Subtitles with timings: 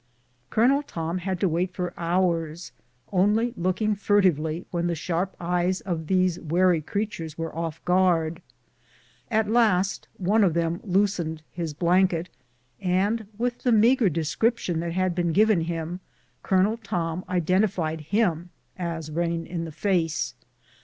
[0.49, 2.71] Colonel Tom had to wait for hours,
[3.11, 8.41] only looking fur tively when the sharp eyes of these wary creatures were off guard.
[9.29, 12.29] At last one of them loosened his blanket,
[12.79, 15.99] and with the meagre description that had been given him.
[16.41, 18.49] Colonel Tom identified him
[18.79, 20.33] as Rain in the face.